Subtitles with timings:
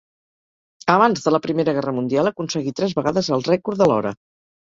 [0.93, 4.15] Abans de la Primera Guerra Mundial aconseguí tres vegades el rècord de l'hora.